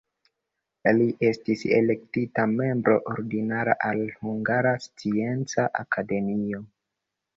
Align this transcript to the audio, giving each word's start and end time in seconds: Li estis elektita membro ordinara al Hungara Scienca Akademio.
Li 0.99 1.03
estis 1.27 1.65
elektita 1.79 2.45
membro 2.55 2.97
ordinara 3.11 3.75
al 3.91 4.01
Hungara 4.23 4.75
Scienca 4.87 5.67
Akademio. 5.83 6.65